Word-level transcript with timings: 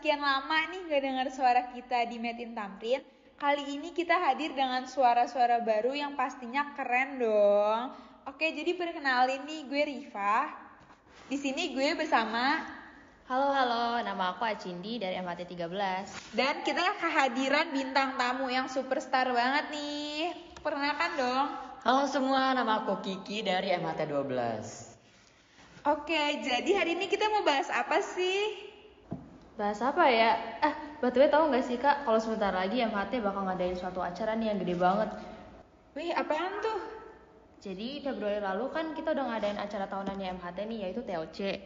sekian 0.00 0.24
lama 0.24 0.64
nih 0.72 0.88
gak 0.88 1.02
dengar 1.04 1.28
suara 1.28 1.76
kita 1.76 2.08
di 2.08 2.16
Metin 2.16 2.56
Tamrin, 2.56 3.04
kali 3.36 3.76
ini 3.76 3.92
kita 3.92 4.16
hadir 4.16 4.56
dengan 4.56 4.88
suara-suara 4.88 5.60
baru 5.60 5.92
yang 5.92 6.16
pastinya 6.16 6.72
keren 6.72 7.20
dong. 7.20 7.92
Oke, 8.24 8.48
jadi 8.48 8.80
perkenalin 8.80 9.44
nih 9.44 9.68
gue 9.68 9.82
Riva. 9.92 10.48
Di 11.28 11.36
sini 11.36 11.76
gue 11.76 11.92
bersama 12.00 12.64
Halo 13.28 13.52
halo, 13.52 14.00
nama 14.00 14.32
aku 14.32 14.48
Acindi 14.48 14.96
dari 14.96 15.20
MHT 15.20 15.52
13. 15.52 16.32
dan 16.32 16.64
kita 16.64 16.80
kehadiran 16.96 17.68
bintang 17.68 18.16
tamu 18.16 18.48
yang 18.48 18.72
superstar 18.72 19.28
banget 19.28 19.68
nih. 19.68 20.32
Perkenalkan 20.64 21.12
dong. 21.20 21.46
Halo 21.84 22.08
semua, 22.08 22.56
nama 22.56 22.88
aku 22.88 23.04
Kiki 23.04 23.44
dari 23.44 23.68
MHT 23.76 24.08
12. 24.08 24.96
Oke, 25.92 26.40
jadi 26.40 26.70
hari 26.72 26.96
ini 26.96 27.04
kita 27.04 27.28
mau 27.28 27.44
bahas 27.44 27.68
apa 27.68 28.00
sih? 28.00 28.69
Bahas 29.60 29.76
apa 29.84 30.08
ya? 30.08 30.40
Eh, 30.64 30.74
btw 31.04 31.28
tahu 31.28 31.52
nggak 31.52 31.64
sih 31.68 31.76
kak, 31.76 32.08
kalau 32.08 32.16
sebentar 32.16 32.48
lagi 32.48 32.80
MHT 32.80 33.20
bakal 33.20 33.44
ngadain 33.44 33.76
suatu 33.76 34.00
acara 34.00 34.32
nih 34.32 34.56
yang 34.56 34.58
gede 34.64 34.72
banget. 34.72 35.12
Wih, 35.92 36.16
apaan 36.16 36.64
tuh? 36.64 36.80
Jadi 37.60 38.00
Februari 38.00 38.40
lalu 38.40 38.72
kan 38.72 38.96
kita 38.96 39.12
udah 39.12 39.36
ngadain 39.36 39.60
acara 39.60 39.84
tahunannya 39.84 40.40
MHT 40.40 40.58
nih, 40.64 40.78
yaitu 40.88 41.04
TOC. 41.04 41.60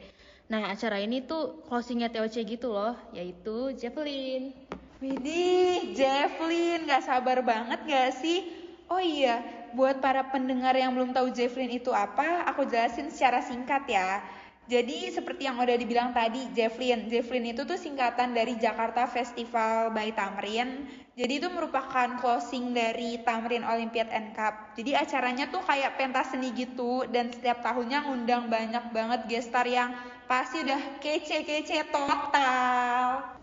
Nah, 0.51 0.75
acara 0.75 0.99
ini 0.99 1.23
tuh 1.23 1.63
closingnya 1.71 2.11
TOC 2.11 2.43
gitu 2.43 2.75
loh, 2.75 2.99
yaitu 3.15 3.71
Javelin. 3.79 4.51
Widih, 4.99 5.95
Javelin, 5.95 6.91
gak 6.91 7.07
sabar 7.07 7.47
banget 7.47 7.79
gak 7.87 8.11
sih? 8.19 8.43
Oh 8.91 8.99
iya, 8.99 9.39
buat 9.79 10.03
para 10.03 10.35
pendengar 10.35 10.75
yang 10.75 10.99
belum 10.99 11.15
tahu 11.15 11.31
Javelin 11.31 11.71
itu 11.71 11.95
apa, 11.95 12.43
aku 12.51 12.67
jelasin 12.67 13.07
secara 13.15 13.39
singkat 13.39 13.87
ya. 13.87 14.19
Jadi 14.65 15.13
seperti 15.13 15.45
yang 15.45 15.61
udah 15.61 15.77
dibilang 15.77 16.17
tadi, 16.17 16.49
Javelin. 16.57 17.13
Javelin 17.13 17.53
itu 17.53 17.69
tuh 17.69 17.77
singkatan 17.77 18.33
dari 18.33 18.57
Jakarta 18.57 19.05
Festival 19.05 19.93
by 19.93 20.09
Tamrin. 20.17 20.89
Jadi 21.15 21.37
itu 21.37 21.53
merupakan 21.53 22.17
closing 22.17 22.73
dari 22.73 23.21
Tamrin 23.21 23.61
Olympiad 23.61 24.09
and 24.09 24.33
Cup. 24.33 24.73
Jadi 24.73 24.97
acaranya 24.97 25.53
tuh 25.53 25.61
kayak 25.63 26.01
pentas 26.01 26.33
seni 26.33 26.51
gitu 26.57 27.05
dan 27.13 27.29
setiap 27.29 27.61
tahunnya 27.61 28.09
ngundang 28.09 28.49
banyak 28.49 28.89
banget 28.89 29.21
gestar 29.29 29.69
yang 29.69 29.93
pasti 30.25 30.65
udah 30.65 30.81
kece-kece 30.99 31.85
total. 31.93 33.37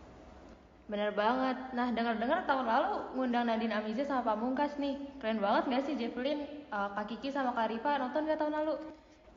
Bener 0.89 1.13
banget. 1.13 1.56
Nah, 1.78 1.88
dengar-dengar 1.94 2.44
tahun 2.50 2.66
lalu 2.66 2.94
ngundang 3.16 3.45
Nadine 3.45 3.78
Amiza 3.78 4.03
sama 4.09 4.25
Pamungkas 4.25 4.75
nih. 4.81 4.97
Keren 5.22 5.39
banget 5.39 5.69
gak 5.69 5.83
sih 5.85 5.95
Javelin? 5.95 6.44
Eh, 6.50 6.89
Kak 6.97 7.06
Kiki 7.08 7.30
sama 7.30 7.53
Kak 7.53 7.69
Rifa 7.72 8.02
nonton 8.02 8.28
gak 8.28 8.41
tahun 8.41 8.58
lalu? 8.58 8.75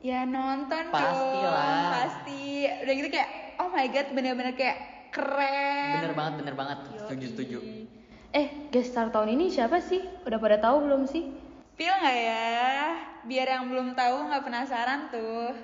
Ya 0.03 0.27
nonton 0.27 0.91
pasti. 0.91 1.39
Udah 2.85 2.93
gitu 3.01 3.09
kayak, 3.09 3.57
oh 3.57 3.73
my 3.73 3.89
god, 3.89 4.13
bener-bener 4.13 4.53
kayak 4.53 5.09
keren. 5.09 6.05
Bener 6.05 6.13
banget, 6.13 6.35
bener 6.45 6.53
banget. 6.53 6.79
Setuju, 7.01 7.27
setuju. 7.33 7.59
Eh, 8.37 8.69
gestar 8.69 9.09
tahun 9.09 9.41
ini 9.41 9.49
siapa 9.49 9.81
sih? 9.81 10.05
Udah 10.29 10.37
pada 10.37 10.61
tahu 10.61 10.85
belum 10.85 11.09
sih? 11.09 11.33
Feel 11.81 11.97
nggak 11.97 12.19
ya? 12.29 12.53
Biar 13.25 13.47
yang 13.57 13.73
belum 13.73 13.97
tahu 13.97 14.29
nggak 14.29 14.45
penasaran 14.45 15.09
tuh. 15.09 15.57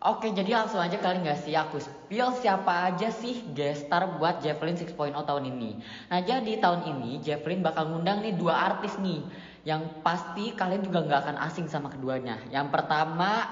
Oke, 0.00 0.32
jadi 0.32 0.56
langsung 0.56 0.80
aja 0.80 0.96
kali 0.96 1.24
nggak 1.24 1.44
sih 1.44 1.52
aku 1.52 1.76
spill 1.76 2.32
siapa 2.40 2.88
aja 2.88 3.12
sih 3.12 3.52
gestar 3.52 4.16
buat 4.16 4.40
Javelin 4.40 4.80
6.0 4.80 5.12
tahun 5.12 5.44
ini. 5.52 5.80
Nah, 6.08 6.20
jadi 6.24 6.56
tahun 6.56 6.88
ini 6.88 7.20
Javelin 7.20 7.60
bakal 7.60 7.92
ngundang 7.92 8.24
nih 8.24 8.32
dua 8.32 8.76
artis 8.76 8.96
nih 8.96 9.20
yang 9.68 10.00
pasti 10.00 10.56
kalian 10.56 10.84
juga 10.84 11.04
nggak 11.04 11.20
akan 11.20 11.36
asing 11.48 11.68
sama 11.68 11.92
keduanya. 11.92 12.40
Yang 12.48 12.70
pertama 12.72 13.44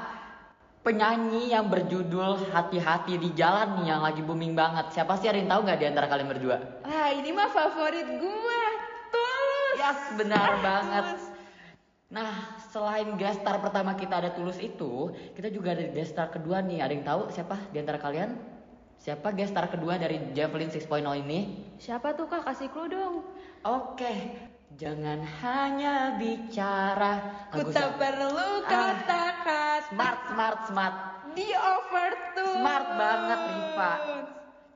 penyanyi 0.85 1.51
yang 1.51 1.73
berjudul 1.73 2.53
Hati-hati 2.53 3.17
di 3.17 3.33
Jalan 3.33 3.81
nih 3.81 3.91
yang 3.91 4.05
lagi 4.05 4.21
booming 4.21 4.53
banget. 4.53 4.93
Siapa 4.93 5.17
sih 5.17 5.27
ada 5.33 5.41
yang 5.41 5.49
tahu 5.49 5.61
nggak 5.65 5.79
di 5.81 5.87
antara 5.89 6.07
kalian 6.07 6.29
berdua? 6.29 6.57
Ah 6.85 7.09
ini 7.11 7.33
mah 7.33 7.49
favorit 7.49 8.07
gua. 8.21 8.63
Tulus. 9.09 9.77
Yes, 9.81 10.01
benar 10.21 10.47
Ah, 10.47 10.61
banget. 10.61 11.05
Tulus. 11.09 11.25
Nah, 12.13 12.31
selain 12.71 13.09
gestar 13.19 13.59
pertama 13.59 13.97
kita 13.99 14.23
ada 14.23 14.31
Tulus 14.31 14.61
itu, 14.63 15.11
kita 15.35 15.51
juga 15.51 15.75
ada 15.75 15.89
gestar 15.91 16.31
kedua 16.31 16.63
nih. 16.63 16.79
Ada 16.85 16.93
yang 16.95 17.07
tahu 17.09 17.23
siapa 17.33 17.57
di 17.73 17.81
antara 17.81 17.99
kalian? 17.99 18.39
Siapa 19.01 19.35
gestar 19.35 19.67
kedua 19.69 19.99
dari 19.99 20.17
Javelin 20.33 20.71
6.0 20.71 21.17
ini? 21.19 21.67
Siapa 21.83 22.15
tuh 22.15 22.31
kak? 22.31 22.47
Kasih 22.47 22.71
clue 22.71 22.89
dong. 22.89 23.27
Oke, 23.67 24.15
jangan 24.75 25.23
hanya 25.43 26.19
bicara. 26.19 27.47
Ku 27.51 27.71
tak 27.71 27.99
perlu 27.99 28.31
Ah. 28.35 28.67
kata-kata. 28.67 29.63
Smart, 29.91 30.21
smart, 30.31 30.59
smart. 30.67 30.95
Di 31.35 31.49
overtune. 31.51 32.59
Smart 32.63 32.89
banget, 32.95 33.41
Riva. 33.51 33.93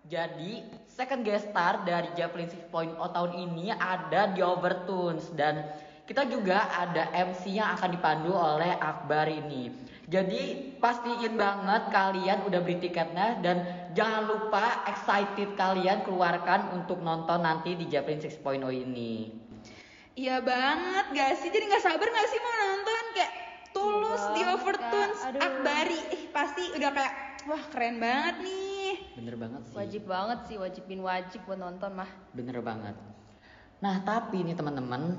Jadi, 0.09 0.53
second 0.89 1.23
guest 1.23 1.53
star 1.53 1.85
dari 1.85 2.09
Javelin 2.17 2.49
6.0 2.49 3.13
tahun 3.13 3.33
ini 3.37 3.71
ada 3.77 4.33
di 4.33 4.41
Overtones 4.41 5.29
dan 5.37 5.69
kita 6.09 6.25
juga 6.25 6.65
ada 6.73 7.13
MC 7.13 7.53
yang 7.53 7.77
akan 7.77 7.93
dipandu 7.93 8.33
oleh 8.33 8.73
Akbar 8.81 9.29
ini. 9.29 9.69
Jadi 10.09 10.73
pastiin 10.81 11.37
banget 11.37 11.93
kalian 11.93 12.49
udah 12.49 12.65
beli 12.65 12.81
tiketnya 12.81 13.45
dan 13.45 13.61
jangan 13.93 14.25
lupa 14.25 14.89
excited 14.89 15.53
kalian 15.53 16.01
keluarkan 16.09 16.73
untuk 16.73 17.05
nonton 17.05 17.45
nanti 17.45 17.77
di 17.77 17.85
Javelin 17.93 18.25
6.0 18.25 18.73
ini. 18.73 19.38
Iya 20.19 20.43
banget 20.43 21.07
gak 21.15 21.33
sih? 21.39 21.49
Jadi 21.55 21.65
nggak 21.71 21.85
sabar 21.87 22.09
gak 22.11 22.27
sih 22.27 22.39
mau 22.43 22.55
nonton 22.59 23.05
kayak 23.15 23.33
tulus 23.71 24.23
Iya 24.27 24.35
di 24.35 24.43
overtunes 24.51 25.19
Kak. 25.23 25.29
Aduh. 25.31 25.41
Akbari. 25.47 26.01
Eh, 26.11 26.23
pasti 26.35 26.63
udah 26.75 26.91
kayak 26.91 27.15
wah 27.47 27.63
keren 27.71 28.03
banget 28.03 28.43
nih. 28.43 28.93
Bener 29.15 29.35
banget 29.39 29.63
sih. 29.71 29.75
Wajib 29.79 30.03
banget 30.11 30.39
sih, 30.51 30.57
wajibin 30.59 31.01
wajib 31.07 31.41
buat 31.47 31.63
nonton 31.63 31.95
mah. 31.95 32.11
Bener 32.35 32.59
banget. 32.59 32.99
Nah, 33.79 34.03
tapi 34.03 34.43
nih 34.43 34.59
teman-teman, 34.59 35.15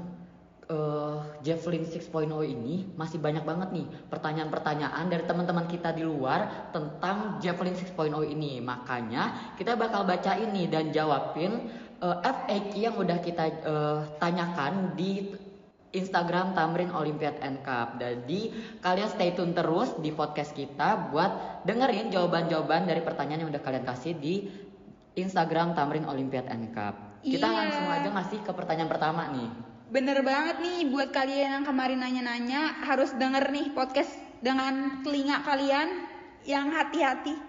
eh 0.68 1.20
Javelin 1.48 1.88
6.0 1.88 2.44
ini 2.44 2.92
masih 3.00 3.24
banyak 3.24 3.48
banget 3.48 3.72
nih 3.72 3.88
pertanyaan-pertanyaan 4.12 5.08
dari 5.08 5.24
teman-teman 5.24 5.64
kita 5.72 5.96
di 5.96 6.04
luar 6.04 6.70
tentang 6.76 7.40
Javelin 7.40 7.72
6.0 7.72 8.36
ini. 8.36 8.60
Makanya 8.60 9.56
kita 9.56 9.80
bakal 9.80 10.04
baca 10.04 10.36
ini 10.36 10.68
dan 10.68 10.92
jawabin 10.92 11.88
eh, 12.00 12.18
FAQ 12.24 12.72
yang 12.76 12.96
udah 12.96 13.20
kita 13.20 13.44
eh, 13.48 14.00
tanyakan 14.18 14.96
di 14.96 15.36
Instagram 15.90 16.54
Tamrin 16.54 16.94
Olympiad 16.94 17.42
and 17.42 17.66
Cup. 17.66 17.98
Jadi 17.98 18.54
kalian 18.78 19.10
stay 19.10 19.34
tune 19.34 19.58
terus 19.58 19.98
di 19.98 20.14
podcast 20.14 20.54
kita 20.54 21.10
buat 21.10 21.66
dengerin 21.66 22.14
jawaban-jawaban 22.14 22.86
dari 22.86 23.02
pertanyaan 23.02 23.46
yang 23.46 23.50
udah 23.50 23.64
kalian 23.66 23.86
kasih 23.90 24.14
di 24.14 24.46
Instagram 25.18 25.74
Tamrin 25.74 26.06
Olympiad 26.06 26.46
and 26.46 26.70
Cup. 26.78 27.20
Kita 27.26 27.48
Iya. 27.50 27.58
langsung 27.58 27.88
aja 27.90 28.10
ngasih 28.16 28.40
ke 28.46 28.52
pertanyaan 28.54 28.90
pertama 28.92 29.28
nih. 29.34 29.50
Bener 29.90 30.22
banget 30.22 30.62
nih 30.62 30.94
buat 30.94 31.10
kalian 31.10 31.60
yang 31.60 31.66
kemarin 31.66 32.00
nanya-nanya 32.06 32.86
harus 32.86 33.10
denger 33.18 33.50
nih 33.50 33.74
podcast 33.74 34.14
dengan 34.40 35.02
telinga 35.02 35.42
kalian 35.42 36.06
yang 36.46 36.70
hati-hati. 36.70 37.49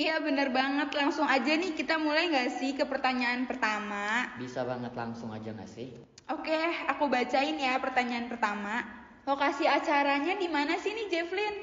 Iya 0.00 0.16
bener 0.24 0.48
banget 0.48 0.96
langsung 0.96 1.28
aja 1.28 1.60
nih 1.60 1.76
kita 1.76 2.00
mulai 2.00 2.32
gak 2.32 2.56
sih 2.56 2.72
ke 2.72 2.88
pertanyaan 2.88 3.44
pertama. 3.44 4.32
Bisa 4.40 4.64
banget 4.64 4.96
langsung 4.96 5.28
aja 5.28 5.52
gak 5.52 5.68
sih? 5.68 5.92
Oke 6.32 6.56
aku 6.88 7.04
bacain 7.12 7.60
ya 7.60 7.76
pertanyaan 7.76 8.32
pertama. 8.32 8.80
Lokasi 9.28 9.68
acaranya 9.68 10.40
di 10.40 10.48
mana 10.48 10.80
sih 10.80 10.96
nih 10.96 11.12
Javelin? 11.12 11.54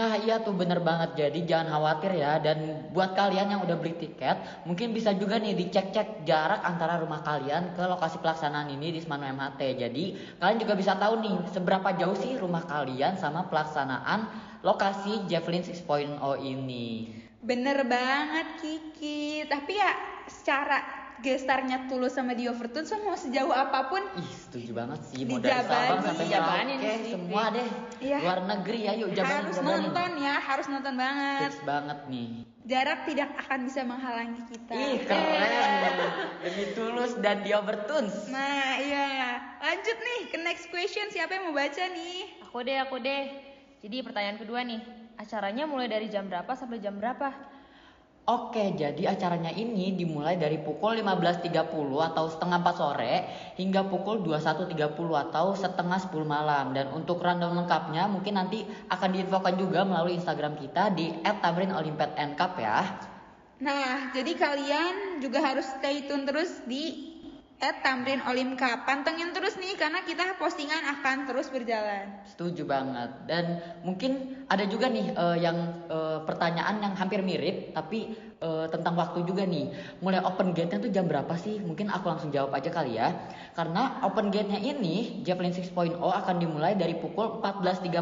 Nah 0.00 0.16
iya 0.16 0.40
tuh 0.40 0.56
bener 0.56 0.80
banget 0.80 1.28
jadi 1.28 1.44
jangan 1.44 1.76
khawatir 1.76 2.16
ya 2.16 2.40
dan 2.40 2.88
buat 2.96 3.12
kalian 3.12 3.52
yang 3.52 3.60
udah 3.68 3.76
beli 3.76 4.00
tiket 4.00 4.64
mungkin 4.64 4.96
bisa 4.96 5.12
juga 5.12 5.36
nih 5.36 5.52
dicek-cek 5.52 6.24
jarak 6.24 6.64
antara 6.64 6.96
rumah 6.96 7.20
kalian 7.20 7.76
ke 7.76 7.84
lokasi 7.84 8.16
pelaksanaan 8.16 8.72
ini 8.72 8.96
di 8.96 9.04
Semanu 9.04 9.28
MHT 9.28 9.60
jadi 9.76 10.04
kalian 10.40 10.56
juga 10.56 10.72
bisa 10.72 10.96
tahu 10.96 11.20
nih 11.20 11.36
seberapa 11.52 11.92
jauh 12.00 12.16
sih 12.16 12.32
rumah 12.40 12.64
kalian 12.64 13.20
sama 13.20 13.44
pelaksanaan 13.52 14.24
lokasi 14.64 15.28
Javelin 15.28 15.62
6.0 15.62 16.16
ini 16.40 17.23
Bener 17.44 17.84
banget 17.84 18.46
Kiki. 18.58 19.44
Tapi 19.44 19.72
ya 19.76 19.92
secara 20.24 21.04
gestarnya 21.20 21.86
tulus 21.86 22.16
sama 22.16 22.34
di 22.34 22.50
Overtune 22.50 22.84
so 22.84 22.98
mau 23.00 23.14
sejauh 23.14 23.54
apa 23.54 23.88
pun 23.88 24.02
Ih 24.18 24.28
setuju 24.28 24.76
banget 24.76 25.00
sih 25.08 25.22
mau 25.24 25.40
dari. 25.40 25.56
Sabang 25.62 26.00
sampai 26.04 26.26
Merauke 26.26 26.74
sih, 27.00 27.12
semua 27.16 27.42
deh 27.54 27.68
Iya. 28.04 28.18
luar 28.20 28.40
negeri 28.44 28.78
ya 28.84 28.92
yuk 28.98 29.08
jabanin 29.14 29.48
harus 29.48 29.56
jabanin 29.56 29.72
nonton 29.88 30.10
ya, 30.20 30.34
harus 30.42 30.66
nonton 30.68 30.94
banget. 30.98 31.40
fix 31.48 31.56
banget 31.64 31.98
nih 32.10 32.28
Jarak 32.64 33.00
tidak 33.04 33.30
akan 33.44 33.58
bisa 33.68 33.80
menghalangi 33.84 34.40
kita. 34.48 34.72
Ih 34.72 34.96
keren 35.04 35.96
Demi 36.40 36.64
tulus 36.72 37.12
dan 37.20 37.44
di 37.44 37.52
Overtunes 37.52 38.28
Nah, 38.28 38.80
iya. 38.80 39.36
Lanjut 39.60 39.96
nih 40.00 40.20
ke 40.32 40.36
next 40.40 40.72
question. 40.72 41.08
Siapa 41.08 41.36
yang 41.36 41.52
mau 41.52 41.56
baca 41.56 41.84
nih? 41.92 42.40
Aku 42.48 42.64
deh, 42.64 42.76
aku 42.80 42.96
deh. 43.00 43.24
Jadi 43.84 43.96
pertanyaan 44.00 44.40
kedua 44.40 44.64
nih, 44.64 44.80
acaranya 45.16 45.64
mulai 45.64 45.86
dari 45.86 46.10
jam 46.10 46.26
berapa 46.26 46.52
sampai 46.54 46.78
jam 46.82 46.96
berapa? 46.98 47.32
Oke, 48.24 48.72
jadi 48.72 49.12
acaranya 49.12 49.52
ini 49.52 49.92
dimulai 49.92 50.40
dari 50.40 50.56
pukul 50.56 50.96
15.30 50.96 51.52
atau 52.08 52.24
setengah 52.24 52.56
4 52.64 52.72
sore 52.72 53.14
hingga 53.60 53.84
pukul 53.84 54.24
21.30 54.24 54.72
atau 55.28 55.52
setengah 55.52 56.00
10 56.00 56.24
malam. 56.24 56.72
Dan 56.72 56.88
untuk 56.96 57.20
rundown 57.20 57.52
lengkapnya 57.52 58.08
mungkin 58.08 58.40
nanti 58.40 58.64
akan 58.88 59.12
diinfokan 59.12 59.60
juga 59.60 59.84
melalui 59.84 60.16
Instagram 60.16 60.56
kita 60.56 60.96
di 60.96 61.12
@tamrinolympiadncup 61.20 62.52
ya. 62.56 62.80
Nah, 63.60 64.08
jadi 64.16 64.32
kalian 64.40 65.20
juga 65.20 65.44
harus 65.44 65.68
stay 65.68 66.08
tune 66.08 66.24
terus 66.24 66.64
di 66.64 67.13
at 67.62 67.80
Tamrin 67.80 68.20
Olimka. 68.26 68.82
Pantengin 68.82 69.30
terus 69.30 69.54
nih 69.56 69.78
karena 69.78 70.02
kita 70.02 70.36
postingan 70.36 70.82
akan 70.98 71.28
terus 71.28 71.48
berjalan. 71.48 72.10
Setuju 72.26 72.66
banget. 72.66 73.10
Dan 73.24 73.62
mungkin 73.86 74.44
ada 74.50 74.66
juga 74.66 74.90
nih 74.90 75.14
eh, 75.14 75.38
yang 75.40 75.86
eh, 75.86 76.18
pertanyaan 76.26 76.82
yang 76.82 76.94
hampir 76.98 77.22
mirip 77.22 77.72
tapi 77.72 78.12
eh, 78.42 78.66
tentang 78.68 78.98
waktu 78.98 79.22
juga 79.24 79.46
nih. 79.46 79.70
Mulai 80.02 80.20
open 80.26 80.52
gate-nya 80.52 80.82
tuh 80.82 80.90
jam 80.90 81.06
berapa 81.06 81.34
sih? 81.38 81.62
Mungkin 81.62 81.88
aku 81.88 82.10
langsung 82.10 82.30
jawab 82.34 82.52
aja 82.52 82.68
kali 82.68 82.98
ya. 82.98 83.14
Karena 83.54 84.02
open 84.02 84.28
gate-nya 84.34 84.60
ini 84.60 85.22
Javelin 85.22 85.54
6.0 85.54 85.98
akan 86.00 86.36
dimulai 86.36 86.74
dari 86.74 86.98
pukul 86.98 87.40
14.30 87.40 87.94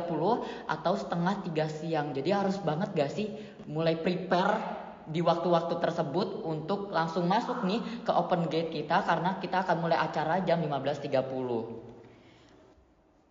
atau 0.69 0.93
setengah 0.97 1.35
3 1.45 1.77
siang. 1.83 2.07
Jadi 2.17 2.31
harus 2.33 2.57
banget 2.65 2.91
gak 2.97 3.13
sih 3.13 3.31
mulai 3.71 3.95
prepare 3.95 4.92
di 5.09 5.25
waktu-waktu 5.25 5.81
tersebut 5.83 6.45
untuk 6.47 6.93
langsung 6.95 7.27
masuk 7.27 7.65
nih 7.67 7.81
ke 8.07 8.13
open 8.13 8.47
gate 8.47 8.71
kita 8.71 9.03
karena 9.03 9.39
kita 9.43 9.67
akan 9.67 9.77
mulai 9.83 9.99
acara 9.99 10.43
jam 10.47 10.63
15.30. 10.63 11.93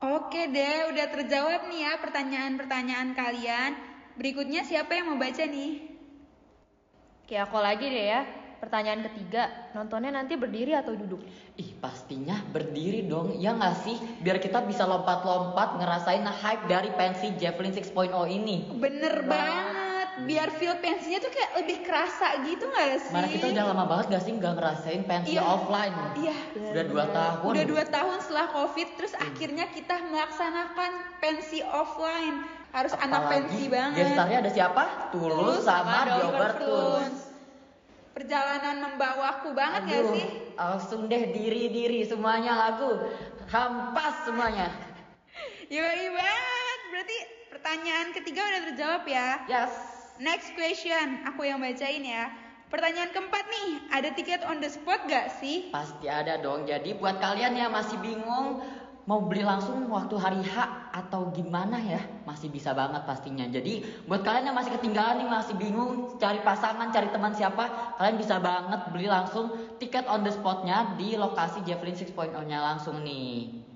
Oke 0.01 0.49
deh, 0.49 0.89
udah 0.89 1.07
terjawab 1.13 1.69
nih 1.69 1.85
ya 1.85 1.93
pertanyaan-pertanyaan 2.01 3.13
kalian. 3.13 3.71
Berikutnya 4.17 4.65
siapa 4.65 4.97
yang 4.97 5.13
mau 5.13 5.21
baca 5.21 5.45
nih? 5.45 5.87
Oke, 7.21 7.37
aku 7.37 7.57
lagi 7.61 7.85
deh 7.85 8.07
ya. 8.09 8.21
Pertanyaan 8.61 9.01
ketiga, 9.09 9.73
nontonnya 9.73 10.13
nanti 10.13 10.37
berdiri 10.37 10.77
atau 10.77 10.93
duduk? 10.93 11.25
Ih 11.57 11.73
pastinya 11.81 12.37
berdiri 12.53 13.09
dong, 13.09 13.33
ya 13.41 13.57
nggak 13.57 13.75
sih? 13.81 13.97
Biar 14.21 14.37
kita 14.37 14.61
bisa 14.61 14.85
lompat-lompat 14.85 15.81
ngerasain 15.81 16.21
hype 16.21 16.69
dari 16.69 16.93
pensi 16.93 17.33
Javelin 17.41 17.73
6.0 17.73 18.13
ini. 18.29 18.69
Bener 18.77 19.25
banget, 19.25 19.65
biar 20.23 20.49
feel 20.55 20.77
pensinya 20.77 21.17
tuh 21.17 21.31
kayak 21.31 21.51
lebih 21.63 21.77
kerasa 21.81 22.39
gitu 22.45 22.69
gak 22.69 23.01
sih? 23.01 23.11
Mana 23.11 23.27
kita 23.27 23.45
udah 23.49 23.63
lama 23.69 23.83
banget 23.85 24.05
gak 24.13 24.23
sih 24.23 24.33
nggak 24.33 24.53
ngerasain 24.55 25.01
pensi 25.03 25.35
Iya. 25.35 25.43
offline? 25.43 25.95
Iya. 26.15 26.35
Udah 26.71 26.83
dua 26.85 27.05
tahun. 27.09 27.51
Udah 27.51 27.65
dua 27.65 27.83
tahun 27.85 28.17
setelah 28.21 28.47
covid, 28.49 28.87
terus 28.95 29.13
akhirnya 29.13 29.65
kita 29.69 29.95
melaksanakan 30.07 30.91
pensi 31.19 31.59
offline. 31.61 32.37
Harus 32.71 32.95
anak 32.95 33.27
Apalagi 33.27 33.51
pensi 33.51 33.63
banget. 33.67 33.99
Gestarnya 33.99 34.37
ada 34.39 34.51
siapa? 34.51 34.83
Tulus 35.11 35.67
sama 35.67 35.97
The 36.07 36.15
Overtones. 36.23 37.19
Perjalanan 38.11 38.75
membawaku 38.79 39.51
banget 39.51 39.81
gak 39.87 39.99
Aduh, 39.99 40.15
sih? 40.15 40.27
langsung 40.55 41.01
deh 41.07 41.31
diri-diri 41.31 42.03
semuanya 42.03 42.55
lagu. 42.55 42.95
Hampas 43.51 44.23
semuanya. 44.23 44.71
Yoi 45.73 46.05
banget. 46.11 46.79
Berarti 46.91 47.17
pertanyaan 47.51 48.07
ketiga 48.11 48.41
udah 48.43 48.61
terjawab 48.71 49.03
ya. 49.03 49.29
Yes. 49.47 49.90
Next 50.21 50.53
question, 50.53 51.25
aku 51.25 51.49
yang 51.49 51.57
bacain 51.57 52.05
ya. 52.05 52.29
Pertanyaan 52.69 53.09
keempat 53.09 53.41
nih, 53.41 53.69
ada 53.89 54.13
tiket 54.13 54.45
on 54.45 54.61
the 54.61 54.69
spot 54.69 55.09
gak 55.09 55.33
sih? 55.41 55.73
Pasti 55.73 56.05
ada 56.05 56.37
dong. 56.37 56.69
Jadi 56.69 56.93
buat 56.93 57.17
kalian 57.17 57.57
yang 57.57 57.73
masih 57.73 57.97
bingung 58.05 58.61
mau 59.09 59.25
beli 59.25 59.41
langsung 59.41 59.89
waktu 59.89 60.13
hari 60.21 60.45
H 60.45 60.61
atau 60.93 61.33
gimana 61.33 61.81
ya, 61.81 61.97
masih 62.29 62.53
bisa 62.53 62.69
banget 62.77 63.01
pastinya. 63.09 63.49
Jadi 63.49 63.81
buat 64.05 64.21
kalian 64.21 64.53
yang 64.53 64.57
masih 64.61 64.77
ketinggalan 64.77 65.25
nih, 65.25 65.29
masih 65.41 65.57
bingung 65.57 66.13
cari 66.21 66.37
pasangan, 66.45 66.93
cari 66.93 67.09
teman 67.09 67.33
siapa, 67.33 67.97
kalian 67.97 68.21
bisa 68.21 68.37
banget 68.37 68.93
beli 68.93 69.09
langsung 69.09 69.49
tiket 69.81 70.05
on 70.05 70.21
the 70.21 70.29
spotnya 70.29 70.93
di 71.01 71.17
lokasi 71.17 71.65
Javelin 71.65 71.97
6.0-nya 71.97 72.61
langsung 72.61 73.01
nih. 73.01 73.70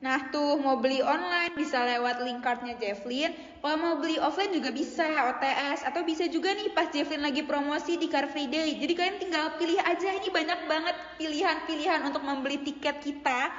Nah 0.00 0.32
tuh 0.32 0.56
mau 0.56 0.80
beli 0.80 1.04
online 1.04 1.52
bisa 1.52 1.76
lewat 1.84 2.24
link 2.24 2.40
cardnya 2.40 2.72
Javelin. 2.80 3.36
Kalau 3.60 3.76
mau 3.76 3.94
beli 4.00 4.16
offline 4.16 4.48
juga 4.48 4.72
bisa 4.72 5.04
OTS 5.04 5.84
atau 5.84 6.00
bisa 6.08 6.24
juga 6.32 6.56
nih 6.56 6.72
pas 6.72 6.88
Javelin 6.88 7.20
lagi 7.20 7.44
promosi 7.44 8.00
di 8.00 8.08
Car 8.08 8.32
Free 8.32 8.48
Day. 8.48 8.80
Jadi 8.80 8.92
kalian 8.96 9.18
tinggal 9.20 9.60
pilih 9.60 9.76
aja 9.84 10.16
ini 10.16 10.28
banyak 10.32 10.60
banget 10.64 10.96
pilihan-pilihan 11.20 12.00
untuk 12.08 12.24
membeli 12.24 12.64
tiket 12.64 13.04
kita. 13.04 13.52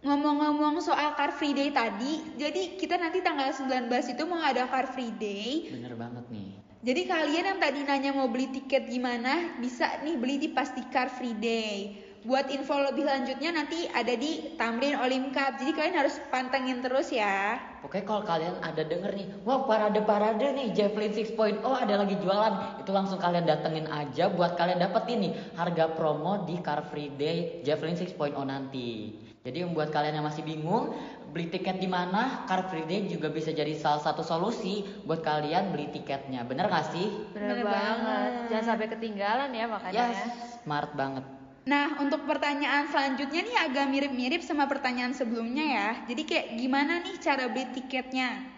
Ngomong-ngomong 0.00 0.80
soal 0.80 1.12
Car 1.20 1.36
Free 1.36 1.52
Day 1.52 1.68
tadi, 1.68 2.22
jadi 2.40 2.80
kita 2.80 2.96
nanti 2.96 3.20
tanggal 3.20 3.52
19 3.52 3.92
itu 4.16 4.22
mau 4.24 4.40
ada 4.40 4.64
Car 4.64 4.88
Free 4.88 5.12
Day. 5.12 5.68
Bener 5.68 5.92
banget 6.00 6.24
nih. 6.32 6.56
Jadi 6.86 7.02
kalian 7.10 7.44
yang 7.50 7.58
tadi 7.58 7.80
nanya 7.82 8.14
mau 8.14 8.30
beli 8.30 8.46
tiket 8.54 8.86
gimana, 8.86 9.58
bisa 9.58 10.00
nih 10.06 10.16
beli 10.16 10.38
di 10.38 10.48
Pastikar 10.54 11.10
Free 11.10 11.34
Day. 11.34 11.98
Buat 12.26 12.50
info 12.50 12.74
lebih 12.74 13.06
lanjutnya 13.06 13.54
nanti 13.54 13.86
ada 13.86 14.10
di 14.18 14.58
Tamrin 14.58 14.98
Olim 14.98 15.30
Cup. 15.30 15.62
Jadi 15.62 15.70
kalian 15.70 15.94
harus 15.94 16.18
pantengin 16.26 16.82
terus 16.82 17.14
ya. 17.14 17.54
Oke 17.86 18.02
kalau 18.02 18.26
kalian 18.26 18.58
ada 18.66 18.82
denger 18.82 19.14
nih, 19.14 19.30
wah 19.46 19.62
parade-parade 19.62 20.42
nih 20.58 20.74
Javelin 20.74 21.14
6.0 21.14 21.62
ada 21.62 21.94
lagi 21.94 22.18
jualan. 22.18 22.82
Itu 22.82 22.90
langsung 22.90 23.22
kalian 23.22 23.46
datengin 23.46 23.86
aja 23.86 24.26
buat 24.26 24.58
kalian 24.58 24.82
dapetin 24.82 25.22
nih 25.22 25.32
harga 25.54 25.94
promo 25.94 26.42
di 26.42 26.58
Car 26.58 26.82
Free 26.90 27.14
Day 27.14 27.62
Javelin 27.62 27.94
6.0 27.94 28.18
nanti. 28.42 29.14
Jadi 29.46 29.62
buat 29.70 29.94
kalian 29.94 30.18
yang 30.18 30.26
masih 30.26 30.42
bingung 30.42 30.98
beli 31.30 31.46
tiket 31.46 31.78
di 31.78 31.86
mana, 31.86 32.42
Car 32.50 32.66
Free 32.66 32.90
Day 32.90 33.06
juga 33.06 33.30
bisa 33.30 33.54
jadi 33.54 33.70
salah 33.78 34.02
satu 34.02 34.26
solusi 34.26 34.82
buat 35.06 35.22
kalian 35.22 35.70
beli 35.70 35.94
tiketnya. 35.94 36.42
Bener 36.42 36.66
gak 36.66 36.90
sih? 36.90 37.06
Bener, 37.30 37.62
Bener 37.62 37.70
banget. 37.70 38.02
banget. 38.02 38.30
Jangan 38.50 38.66
sampai 38.66 38.86
ketinggalan 38.90 39.50
ya 39.54 39.64
makanya. 39.70 39.94
Yes, 40.10 40.18
smart 40.66 40.90
banget. 40.98 41.45
Nah, 41.66 41.98
untuk 41.98 42.22
pertanyaan 42.30 42.86
selanjutnya 42.86 43.42
nih 43.42 43.58
agak 43.66 43.90
mirip-mirip 43.90 44.38
sama 44.38 44.70
pertanyaan 44.70 45.10
sebelumnya 45.10 45.66
ya. 45.66 45.88
Jadi 46.06 46.22
kayak 46.22 46.46
gimana 46.62 47.02
nih 47.02 47.18
cara 47.18 47.50
beli 47.50 47.66
tiketnya? 47.74 48.54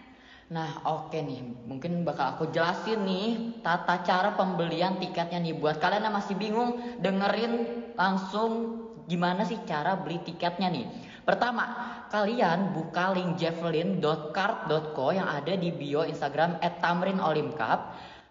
Nah 0.49 0.81
oke 0.85 1.17
nih, 1.17 1.41
mungkin 1.69 2.01
bakal 2.05 2.37
aku 2.37 2.53
jelasin 2.53 3.05
nih 3.05 3.61
tata 3.61 4.01
cara 4.01 4.33
pembelian 4.33 4.97
tiketnya 4.97 5.37
nih 5.37 5.53
Buat 5.53 5.77
kalian 5.77 6.09
yang 6.09 6.15
masih 6.17 6.33
bingung 6.41 6.73
dengerin 6.97 7.53
langsung 7.93 8.81
gimana 9.05 9.45
sih 9.45 9.61
cara 9.69 9.93
beli 9.93 10.17
tiketnya 10.25 10.73
nih 10.73 10.89
Pertama, 11.21 11.65
kalian 12.09 12.73
buka 12.73 13.13
link 13.13 13.37
javelin.card.co 13.37 15.13
yang 15.13 15.29
ada 15.29 15.53
di 15.53 15.69
bio 15.69 16.01
Instagram 16.01 16.57
@tamrinolimcup. 16.57 17.79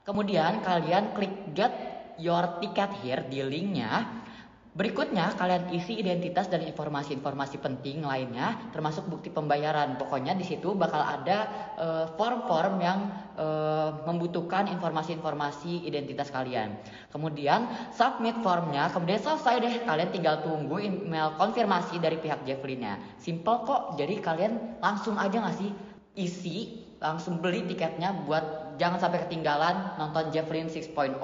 Kemudian 0.03 0.59
kalian 0.67 1.15
klik 1.15 1.55
get 1.55 1.71
your 2.19 2.59
ticket 2.59 2.91
here 3.07 3.23
di 3.31 3.39
linknya. 3.47 4.27
Berikutnya 4.79 5.35
kalian 5.35 5.75
isi 5.75 5.99
identitas 5.99 6.47
dan 6.47 6.63
informasi-informasi 6.63 7.59
penting 7.59 8.07
lainnya 8.07 8.71
termasuk 8.71 9.11
bukti 9.11 9.27
pembayaran. 9.27 9.99
Pokoknya 9.99 10.39
di 10.39 10.47
situ 10.47 10.71
bakal 10.79 11.03
ada 11.03 11.39
eh, 11.75 12.07
form-form 12.15 12.79
yang 12.79 13.11
eh, 13.35 13.91
membutuhkan 14.07 14.71
informasi-informasi 14.71 15.83
identitas 15.83 16.31
kalian. 16.31 16.79
Kemudian 17.11 17.91
submit 17.91 18.39
formnya, 18.39 18.87
kemudian 18.95 19.19
selesai 19.19 19.59
deh 19.59 19.75
kalian 19.83 20.15
tinggal 20.15 20.47
tunggu 20.47 20.79
email 20.79 21.35
konfirmasi 21.35 21.99
dari 21.99 22.23
pihak 22.23 22.47
Javelinnya. 22.47 23.03
Simple 23.19 23.67
kok. 23.67 23.99
Jadi 23.99 24.23
kalian 24.23 24.79
langsung 24.79 25.19
aja 25.19 25.43
nggak 25.43 25.59
sih 25.59 25.75
isi 26.15 26.87
langsung 27.03 27.43
beli 27.43 27.67
tiketnya 27.67 28.15
buat 28.27 28.68
jangan 28.79 29.03
sampai 29.03 29.27
ketinggalan 29.27 29.99
nonton 29.99 30.31
Javelin 30.31 30.71
6.0. 30.71 31.19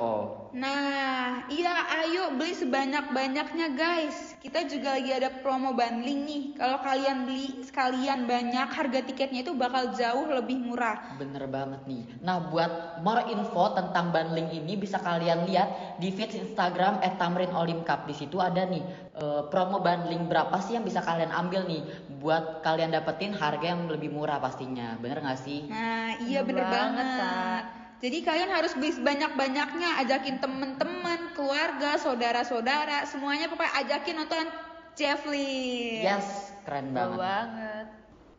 Nah, 0.59 1.47
iya 1.49 1.75
ayo 2.03 2.35
beli 2.35 2.53
sebanyak-banyaknya 2.53 3.79
guys. 3.79 4.34
Kita 4.45 4.61
juga 4.69 4.93
lagi 5.01 5.09
ada 5.09 5.33
promo 5.41 5.73
bundling 5.73 6.21
nih. 6.29 6.43
Kalau 6.61 6.77
kalian 6.85 7.25
beli 7.25 7.65
sekalian 7.65 8.29
banyak, 8.29 8.69
harga 8.77 9.01
tiketnya 9.01 9.41
itu 9.41 9.57
bakal 9.57 9.97
jauh 9.97 10.29
lebih 10.29 10.61
murah. 10.61 11.17
Bener 11.17 11.49
banget 11.49 11.81
nih. 11.89 12.05
Nah 12.21 12.53
buat 12.53 13.01
more 13.01 13.25
info 13.33 13.73
tentang 13.73 14.13
bundling 14.13 14.53
ini 14.53 14.77
bisa 14.77 15.01
kalian 15.01 15.49
lihat 15.49 15.97
di 15.97 16.13
feed 16.13 16.37
Instagram 16.37 17.01
@tamrinolimcup. 17.17 18.05
Di 18.05 18.13
situ 18.13 18.37
ada 18.37 18.69
nih 18.69 18.85
eh, 19.17 19.43
promo 19.49 19.81
bundling 19.81 20.29
berapa 20.29 20.61
sih 20.61 20.77
yang 20.77 20.85
bisa 20.85 21.01
kalian 21.01 21.33
ambil 21.33 21.65
nih 21.65 21.81
buat 22.21 22.61
kalian 22.61 22.93
dapetin 22.93 23.33
harga 23.33 23.65
yang 23.65 23.89
lebih 23.89 24.13
murah 24.13 24.45
pastinya. 24.45 25.01
Bener 25.01 25.25
gak 25.25 25.41
sih? 25.41 25.73
Nah, 25.73 26.21
iya 26.21 26.45
Bener 26.45 26.65
bener 26.65 26.67
banget, 26.69 27.09
banget. 27.17 27.65
Jadi 28.05 28.21
kalian 28.21 28.53
harus 28.53 28.77
beli 28.77 28.93
sebanyak-banyaknya, 28.93 30.05
ajakin 30.05 30.37
temen-temen, 30.37 31.33
keluarga, 31.33 31.97
saudara-saudara, 31.97 33.09
semuanya 33.09 33.49
pokoknya 33.49 33.81
ajakin 33.81 34.21
nonton 34.21 34.45
Javelin. 34.93 36.05
Yes, 36.05 36.53
keren 36.69 36.93
banget. 36.93 37.17
banget. 37.17 37.87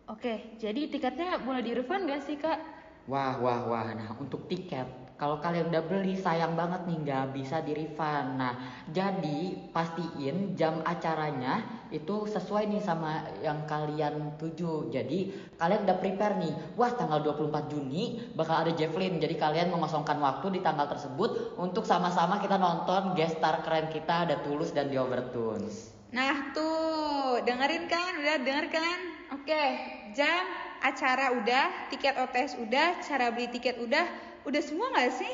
Oke, 0.05 0.33
jadi 0.61 0.85
tiketnya 0.85 1.41
boleh 1.41 1.65
di 1.65 1.73
refund 1.73 2.05
gak 2.05 2.21
sih 2.29 2.37
kak? 2.37 2.61
Wah, 3.05 3.37
wah, 3.37 3.69
wah. 3.69 3.87
Nah, 3.93 4.17
untuk 4.17 4.49
tiket, 4.49 5.05
kalau 5.15 5.39
kalian 5.39 5.71
udah 5.71 5.85
beli 5.87 6.17
sayang 6.17 6.59
banget 6.59 6.89
nih 6.89 6.97
nggak 7.05 7.25
bisa 7.37 7.61
di 7.61 7.71
refund. 7.71 8.35
Nah, 8.35 8.83
jadi 8.91 9.71
pastiin 9.71 10.57
jam 10.59 10.83
acaranya 10.83 11.85
itu 11.93 12.27
sesuai 12.27 12.65
nih 12.67 12.81
sama 12.81 13.23
yang 13.45 13.63
kalian 13.69 14.35
tuju. 14.41 14.89
Jadi 14.89 15.31
kalian 15.55 15.85
udah 15.85 15.97
prepare 16.01 16.35
nih. 16.41 16.53
Wah, 16.75 16.91
tanggal 16.97 17.23
24 17.23 17.71
Juni 17.71 18.33
bakal 18.35 18.67
ada 18.67 18.73
Javelin. 18.73 19.21
Jadi 19.21 19.39
kalian 19.39 19.69
mengosongkan 19.69 20.19
waktu 20.19 20.57
di 20.57 20.59
tanggal 20.65 20.89
tersebut 20.89 21.55
untuk 21.61 21.85
sama-sama 21.87 22.41
kita 22.41 22.59
nonton 22.59 23.15
guest 23.15 23.39
star 23.39 23.63
keren 23.63 23.87
kita 23.93 24.27
ada 24.27 24.41
Tulus 24.43 24.75
dan 24.75 24.91
The 24.91 24.97
Overtones. 24.97 25.95
Nah 26.11 26.51
tuh, 26.51 27.39
dengerin 27.45 27.85
kan? 27.87 28.19
Udah 28.19 28.35
denger 28.43 28.67
kan? 28.67 28.99
Oke, 29.31 29.63
jam 30.11 30.64
acara 30.83 31.35
udah, 31.35 31.91
tiket 31.93 32.15
OTS 32.19 32.59
udah, 32.59 32.99
cara 33.03 33.31
beli 33.31 33.47
tiket 33.51 33.79
udah, 33.79 34.05
udah 34.43 34.61
semua 34.63 34.91
nggak 34.91 35.11
sih? 35.15 35.33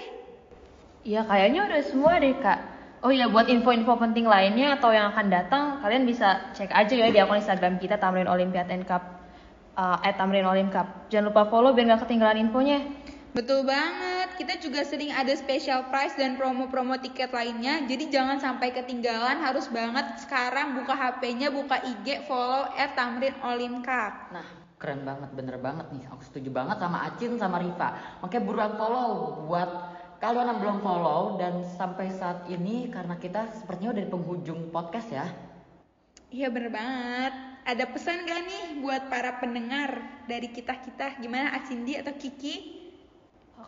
Iya 1.02 1.26
kayaknya 1.26 1.66
udah 1.66 1.82
semua 1.86 2.22
deh 2.22 2.38
kak. 2.38 2.60
Oh 3.02 3.10
iya 3.10 3.26
buat 3.26 3.50
info-info 3.50 3.98
penting 3.98 4.30
lainnya 4.30 4.78
atau 4.78 4.94
yang 4.94 5.10
akan 5.10 5.34
datang 5.34 5.64
kalian 5.82 6.06
bisa 6.06 6.54
cek 6.54 6.70
aja 6.70 6.94
ya 6.94 7.10
di 7.10 7.18
akun 7.18 7.42
Instagram 7.42 7.82
kita 7.82 7.98
Tamrin 7.98 8.30
Olympiad 8.30 8.70
and 8.70 8.86
Cup 8.86 9.02
uh, 9.74 9.98
at 10.06 10.22
Tamrin 10.22 10.46
Olim 10.46 10.70
Cup. 10.70 11.10
Jangan 11.10 11.34
lupa 11.34 11.50
follow 11.50 11.74
biar 11.74 11.90
nggak 11.90 12.06
ketinggalan 12.06 12.38
infonya. 12.46 12.86
Betul 13.32 13.64
banget. 13.64 14.36
Kita 14.36 14.60
juga 14.60 14.84
sering 14.84 15.16
ada 15.16 15.32
special 15.34 15.88
price 15.88 16.20
dan 16.20 16.36
promo-promo 16.36 17.00
tiket 17.00 17.32
lainnya. 17.32 17.80
Jadi 17.88 18.12
jangan 18.12 18.38
sampai 18.44 18.76
ketinggalan. 18.76 19.40
Harus 19.40 19.72
banget 19.72 20.20
sekarang 20.20 20.76
buka 20.76 20.92
HP-nya, 20.92 21.48
buka 21.48 21.80
IG, 21.80 22.28
follow 22.28 22.68
at 22.76 22.92
Tamrin 22.94 23.34
Olim 23.40 23.80
Cup. 23.82 24.36
Nah, 24.36 24.61
keren 24.82 25.06
banget, 25.06 25.30
bener 25.38 25.62
banget 25.62 25.86
nih. 25.94 26.10
Aku 26.10 26.26
setuju 26.26 26.50
banget 26.50 26.82
sama 26.82 27.06
Acin 27.06 27.38
sama 27.38 27.62
Riva. 27.62 27.94
Makanya 28.26 28.44
buruan 28.44 28.74
follow 28.74 29.10
buat 29.46 29.70
kalian 30.18 30.50
yang 30.50 30.60
belum 30.60 30.78
follow 30.82 31.38
dan 31.38 31.62
sampai 31.78 32.10
saat 32.10 32.50
ini 32.50 32.90
karena 32.90 33.22
kita 33.22 33.46
sepertinya 33.62 33.94
udah 33.94 34.04
di 34.04 34.10
penghujung 34.10 34.62
podcast 34.74 35.10
ya. 35.14 35.30
Iya 36.34 36.50
bener 36.50 36.74
banget. 36.74 37.34
Ada 37.62 37.86
pesan 37.94 38.26
gak 38.26 38.42
nih 38.50 38.66
buat 38.82 39.06
para 39.14 39.38
pendengar 39.38 40.02
dari 40.26 40.50
kita-kita? 40.50 41.22
Gimana 41.22 41.54
Acindi 41.54 41.94
atau 41.94 42.18
Kiki? 42.18 42.81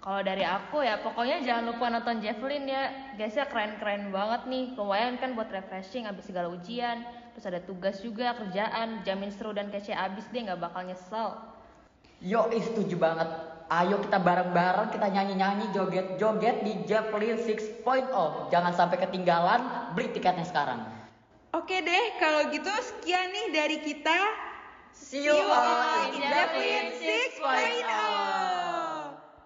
Kalau 0.04 0.20
dari 0.20 0.44
aku 0.44 0.84
ya 0.84 1.00
pokoknya 1.00 1.40
jangan 1.48 1.72
lupa 1.72 1.88
nonton 1.88 2.20
Javelin 2.20 2.68
ya. 2.68 2.92
Guysnya 3.16 3.48
keren-keren 3.48 4.12
banget 4.12 4.52
nih. 4.52 4.76
Lumayan 4.76 5.16
kan 5.16 5.32
buat 5.32 5.48
refreshing 5.48 6.04
abis 6.04 6.28
segala 6.28 6.52
ujian. 6.52 7.08
Terus 7.32 7.48
ada 7.48 7.64
tugas 7.64 8.04
juga, 8.04 8.36
kerjaan. 8.36 9.08
Jamin 9.08 9.32
seru 9.32 9.56
dan 9.56 9.72
kece 9.72 9.96
abis 9.96 10.28
deh 10.36 10.44
nggak 10.44 10.60
bakal 10.60 10.84
nyesel. 10.84 11.40
Yo, 12.20 12.52
setuju 12.52 13.00
banget. 13.00 13.32
Ayo 13.72 13.96
kita 14.04 14.20
bareng-bareng 14.20 14.92
kita 14.92 15.08
nyanyi-nyanyi 15.08 15.72
joget-joget 15.72 16.68
di 16.68 16.84
Javelin 16.84 17.40
6.0. 17.40 18.52
Jangan 18.52 18.74
sampai 18.76 19.00
ketinggalan, 19.08 19.96
beli 19.96 20.12
tiketnya 20.12 20.44
sekarang. 20.44 20.84
Oke 21.56 21.80
deh, 21.80 22.06
kalau 22.20 22.52
gitu 22.52 22.68
sekian 22.68 23.32
nih 23.32 23.56
dari 23.56 23.78
kita. 23.80 24.20
See 24.92 25.24
you 25.24 25.32
all 25.32 26.12
in 26.12 26.20
Javelin 26.20 26.92
Javelin 27.00 27.88
6.0. 27.88 28.33